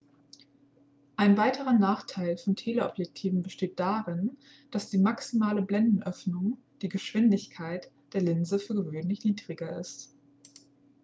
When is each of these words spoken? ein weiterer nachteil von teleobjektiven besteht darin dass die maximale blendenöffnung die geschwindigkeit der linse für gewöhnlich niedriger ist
ein 1.15 1.37
weiterer 1.37 1.73
nachteil 1.73 2.35
von 2.35 2.55
teleobjektiven 2.55 3.43
besteht 3.43 3.79
darin 3.79 4.35
dass 4.71 4.89
die 4.89 4.97
maximale 4.97 5.61
blendenöffnung 5.61 6.57
die 6.81 6.89
geschwindigkeit 6.89 7.91
der 8.13 8.21
linse 8.21 8.57
für 8.57 8.73
gewöhnlich 8.73 9.23
niedriger 9.25 9.79
ist 9.79 10.15